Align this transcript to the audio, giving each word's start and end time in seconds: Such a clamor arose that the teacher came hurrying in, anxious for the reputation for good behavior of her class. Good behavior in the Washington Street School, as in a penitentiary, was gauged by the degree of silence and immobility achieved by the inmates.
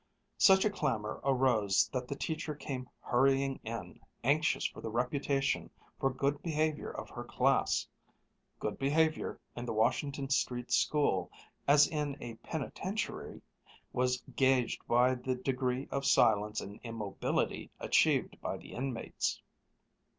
Such 0.39 0.65
a 0.65 0.71
clamor 0.71 1.21
arose 1.23 1.87
that 1.93 2.07
the 2.07 2.15
teacher 2.15 2.55
came 2.55 2.89
hurrying 3.01 3.59
in, 3.63 3.99
anxious 4.23 4.65
for 4.65 4.81
the 4.81 4.89
reputation 4.89 5.69
for 5.99 6.09
good 6.11 6.41
behavior 6.41 6.89
of 6.89 7.11
her 7.11 7.23
class. 7.23 7.87
Good 8.57 8.79
behavior 8.79 9.39
in 9.55 9.67
the 9.67 9.73
Washington 9.73 10.27
Street 10.31 10.71
School, 10.71 11.29
as 11.67 11.87
in 11.87 12.17
a 12.19 12.33
penitentiary, 12.37 13.43
was 13.93 14.23
gauged 14.35 14.81
by 14.87 15.13
the 15.13 15.35
degree 15.35 15.87
of 15.91 16.07
silence 16.07 16.61
and 16.61 16.79
immobility 16.81 17.69
achieved 17.79 18.41
by 18.41 18.57
the 18.57 18.71
inmates. 18.71 19.39